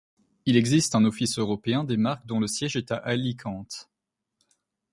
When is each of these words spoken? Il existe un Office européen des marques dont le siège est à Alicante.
Il 0.47 0.57
existe 0.57 0.95
un 0.95 1.05
Office 1.05 1.37
européen 1.37 1.83
des 1.83 1.95
marques 1.95 2.25
dont 2.25 2.39
le 2.39 2.47
siège 2.47 2.75
est 2.75 2.91
à 2.91 2.95
Alicante. 2.95 3.87